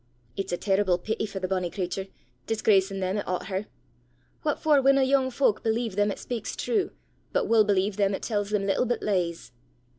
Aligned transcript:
It's 0.35 0.51
a 0.51 0.57
terrible 0.57 0.97
pity 0.97 1.27
for 1.27 1.39
the 1.39 1.47
bonnie 1.47 1.69
cratur, 1.69 2.07
disgracin' 2.47 3.01
them 3.01 3.19
'at 3.19 3.27
aucht 3.27 3.45
her! 3.49 3.67
What 4.41 4.57
for 4.57 4.81
winna 4.81 5.03
yoong 5.03 5.31
fowk 5.31 5.61
believe 5.61 5.95
them 5.95 6.09
'at 6.09 6.17
speyks 6.17 6.55
true, 6.55 6.89
but 7.31 7.45
wull 7.47 7.63
believe 7.65 7.97
them 7.97 8.15
'at 8.15 8.23
tells 8.23 8.49
them 8.49 8.65
little 8.65 8.87
but 8.87 9.03
lees! 9.03 9.51